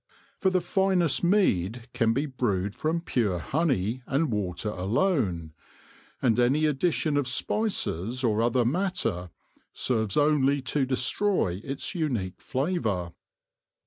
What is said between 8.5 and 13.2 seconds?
matter serves only to destroy its unique flavour.